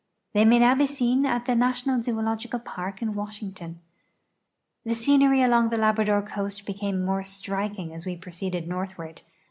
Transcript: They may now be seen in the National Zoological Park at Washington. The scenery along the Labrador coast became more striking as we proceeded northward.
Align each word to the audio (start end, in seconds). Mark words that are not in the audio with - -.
They 0.33 0.45
may 0.45 0.57
now 0.57 0.73
be 0.73 0.87
seen 0.87 1.27
in 1.27 1.41
the 1.45 1.53
National 1.55 2.01
Zoological 2.01 2.57
Park 2.59 3.03
at 3.03 3.09
Washington. 3.09 3.81
The 4.83 4.95
scenery 4.95 5.43
along 5.43 5.69
the 5.69 5.77
Labrador 5.77 6.23
coast 6.23 6.65
became 6.65 7.05
more 7.05 7.23
striking 7.23 7.93
as 7.93 8.03
we 8.03 8.15
proceeded 8.15 8.67
northward. 8.67 9.21